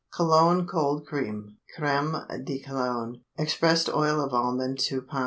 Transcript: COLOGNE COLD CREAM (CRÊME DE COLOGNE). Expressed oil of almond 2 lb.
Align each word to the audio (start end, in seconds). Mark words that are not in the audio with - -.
COLOGNE 0.15 0.65
COLD 0.65 1.05
CREAM 1.05 1.57
(CRÊME 1.77 2.43
DE 2.43 2.57
COLOGNE). 2.61 3.21
Expressed 3.37 3.87
oil 3.87 4.19
of 4.19 4.33
almond 4.33 4.79
2 4.79 5.03
lb. 5.03 5.19